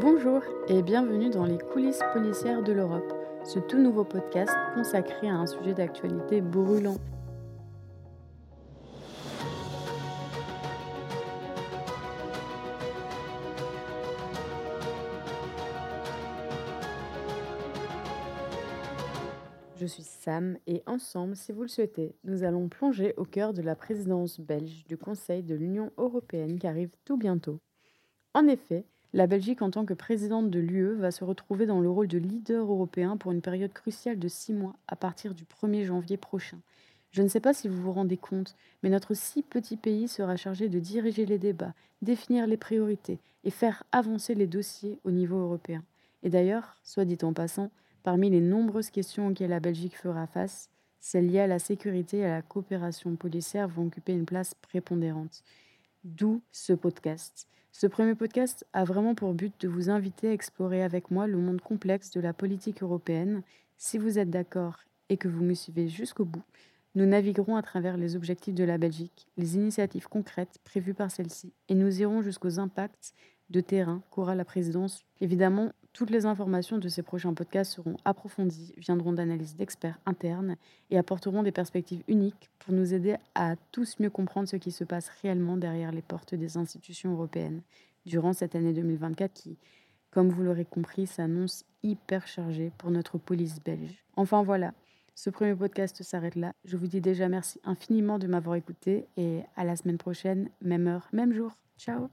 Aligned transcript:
Bonjour 0.00 0.40
et 0.68 0.80
bienvenue 0.80 1.28
dans 1.28 1.44
les 1.44 1.58
coulisses 1.58 2.00
policières 2.14 2.62
de 2.62 2.72
l'Europe, 2.72 3.12
ce 3.44 3.58
tout 3.58 3.76
nouveau 3.76 4.02
podcast 4.02 4.50
consacré 4.74 5.28
à 5.28 5.34
un 5.34 5.46
sujet 5.46 5.74
d'actualité 5.74 6.40
brûlant. 6.40 6.96
Je 19.76 19.84
suis 19.84 20.02
Sam 20.02 20.56
et 20.66 20.82
ensemble, 20.86 21.36
si 21.36 21.52
vous 21.52 21.60
le 21.60 21.68
souhaitez, 21.68 22.16
nous 22.24 22.42
allons 22.42 22.70
plonger 22.70 23.12
au 23.18 23.26
cœur 23.26 23.52
de 23.52 23.60
la 23.60 23.76
présidence 23.76 24.40
belge 24.40 24.86
du 24.88 24.96
Conseil 24.96 25.42
de 25.42 25.54
l'Union 25.54 25.92
européenne 25.98 26.58
qui 26.58 26.66
arrive 26.66 26.94
tout 27.04 27.18
bientôt. 27.18 27.60
En 28.32 28.46
effet, 28.46 28.86
la 29.12 29.26
Belgique, 29.26 29.62
en 29.62 29.70
tant 29.70 29.84
que 29.84 29.94
présidente 29.94 30.50
de 30.50 30.60
l'UE, 30.60 30.94
va 30.94 31.10
se 31.10 31.24
retrouver 31.24 31.66
dans 31.66 31.80
le 31.80 31.90
rôle 31.90 32.08
de 32.08 32.18
leader 32.18 32.70
européen 32.70 33.16
pour 33.16 33.32
une 33.32 33.40
période 33.40 33.72
cruciale 33.72 34.18
de 34.18 34.28
six 34.28 34.52
mois 34.52 34.74
à 34.86 34.96
partir 34.96 35.34
du 35.34 35.44
1er 35.44 35.84
janvier 35.84 36.16
prochain. 36.16 36.58
Je 37.10 37.22
ne 37.22 37.28
sais 37.28 37.40
pas 37.40 37.52
si 37.52 37.66
vous 37.66 37.82
vous 37.82 37.92
rendez 37.92 38.16
compte, 38.16 38.54
mais 38.82 38.88
notre 38.88 39.14
si 39.14 39.42
petit 39.42 39.76
pays 39.76 40.06
sera 40.06 40.36
chargé 40.36 40.68
de 40.68 40.78
diriger 40.78 41.26
les 41.26 41.38
débats, 41.38 41.74
définir 42.02 42.46
les 42.46 42.56
priorités 42.56 43.18
et 43.42 43.50
faire 43.50 43.82
avancer 43.90 44.34
les 44.34 44.46
dossiers 44.46 45.00
au 45.04 45.10
niveau 45.10 45.38
européen. 45.38 45.82
Et 46.22 46.30
d'ailleurs, 46.30 46.76
soit 46.84 47.04
dit 47.04 47.18
en 47.22 47.32
passant, 47.32 47.70
Parmi 48.02 48.30
les 48.30 48.40
nombreuses 48.40 48.90
questions 48.90 49.28
auxquelles 49.28 49.50
la 49.50 49.60
Belgique 49.60 49.96
fera 49.96 50.26
face, 50.26 50.70
celles 51.00 51.30
liées 51.30 51.40
à 51.40 51.46
la 51.46 51.58
sécurité 51.58 52.18
et 52.18 52.24
à 52.24 52.36
la 52.36 52.42
coopération 52.42 53.14
policière 53.14 53.68
vont 53.68 53.86
occuper 53.86 54.12
une 54.12 54.24
place 54.24 54.54
prépondérante. 54.54 55.42
D'où 56.04 56.40
ce 56.50 56.72
podcast. 56.72 57.46
Ce 57.72 57.86
premier 57.86 58.14
podcast 58.14 58.66
a 58.72 58.84
vraiment 58.84 59.14
pour 59.14 59.34
but 59.34 59.52
de 59.60 59.68
vous 59.68 59.90
inviter 59.90 60.28
à 60.28 60.32
explorer 60.32 60.82
avec 60.82 61.10
moi 61.10 61.26
le 61.26 61.36
monde 61.36 61.60
complexe 61.60 62.10
de 62.10 62.22
la 62.22 62.32
politique 62.32 62.82
européenne. 62.82 63.42
Si 63.76 63.98
vous 63.98 64.18
êtes 64.18 64.30
d'accord 64.30 64.78
et 65.10 65.18
que 65.18 65.28
vous 65.28 65.44
me 65.44 65.52
suivez 65.52 65.88
jusqu'au 65.88 66.24
bout, 66.24 66.42
nous 66.94 67.04
naviguerons 67.04 67.54
à 67.54 67.60
travers 67.60 67.98
les 67.98 68.16
objectifs 68.16 68.54
de 68.54 68.64
la 68.64 68.78
Belgique, 68.78 69.28
les 69.36 69.56
initiatives 69.56 70.08
concrètes 70.08 70.58
prévues 70.64 70.94
par 70.94 71.10
celle-ci, 71.10 71.52
et 71.68 71.74
nous 71.74 72.00
irons 72.00 72.22
jusqu'aux 72.22 72.58
impacts 72.58 73.12
de 73.50 73.60
terrain 73.60 74.02
qu'aura 74.10 74.34
la 74.34 74.44
présidence. 74.44 75.04
Évidemment, 75.20 75.72
toutes 75.92 76.10
les 76.10 76.24
informations 76.24 76.78
de 76.78 76.88
ces 76.88 77.02
prochains 77.02 77.34
podcasts 77.34 77.72
seront 77.72 77.96
approfondies, 78.04 78.72
viendront 78.76 79.12
d'analyses 79.12 79.56
d'experts 79.56 79.98
internes 80.06 80.56
et 80.90 80.98
apporteront 80.98 81.42
des 81.42 81.52
perspectives 81.52 82.02
uniques 82.06 82.48
pour 82.60 82.72
nous 82.72 82.94
aider 82.94 83.16
à 83.34 83.56
tous 83.72 83.98
mieux 83.98 84.10
comprendre 84.10 84.48
ce 84.48 84.56
qui 84.56 84.70
se 84.70 84.84
passe 84.84 85.08
réellement 85.22 85.56
derrière 85.56 85.92
les 85.92 86.02
portes 86.02 86.34
des 86.34 86.56
institutions 86.56 87.12
européennes 87.12 87.62
durant 88.06 88.32
cette 88.32 88.54
année 88.54 88.72
2024 88.72 89.32
qui, 89.32 89.58
comme 90.10 90.30
vous 90.30 90.42
l'aurez 90.42 90.64
compris, 90.64 91.06
s'annonce 91.06 91.64
hyper 91.82 92.26
chargée 92.26 92.72
pour 92.78 92.90
notre 92.90 93.18
police 93.18 93.60
belge. 93.62 94.04
Enfin 94.16 94.42
voilà, 94.42 94.72
ce 95.14 95.28
premier 95.28 95.54
podcast 95.54 96.02
s'arrête 96.02 96.36
là. 96.36 96.52
Je 96.64 96.76
vous 96.76 96.86
dis 96.86 97.00
déjà 97.00 97.28
merci 97.28 97.60
infiniment 97.64 98.18
de 98.18 98.26
m'avoir 98.26 98.56
écouté 98.56 99.06
et 99.16 99.40
à 99.56 99.64
la 99.64 99.76
semaine 99.76 99.98
prochaine, 99.98 100.50
même 100.62 100.86
heure, 100.86 101.08
même 101.12 101.32
jour. 101.32 101.52
Ciao 101.76 102.08